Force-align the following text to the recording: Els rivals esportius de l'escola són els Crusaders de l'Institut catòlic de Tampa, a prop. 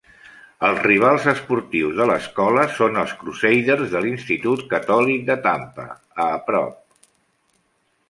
Els 0.69 0.79
rivals 0.85 1.27
esportius 1.33 1.93
de 1.99 2.07
l'escola 2.13 2.65
són 2.79 2.99
els 3.03 3.15
Crusaders 3.21 3.87
de 3.95 4.03
l'Institut 4.09 4.67
catòlic 4.75 5.31
de 5.31 5.39
Tampa, 5.49 5.89
a 6.29 6.31
prop. 6.51 6.79